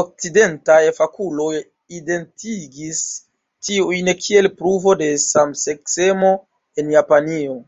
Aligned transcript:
Okcidentaj 0.00 0.76
fakuloj 0.98 1.48
identigis 1.98 3.02
tiujn 3.70 4.12
kiel 4.22 4.52
pruvo 4.62 4.96
de 5.04 5.12
samseksemo 5.26 6.34
en 6.84 6.94
Japanio. 6.98 7.62